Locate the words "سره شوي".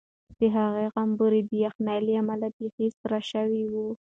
2.99-3.63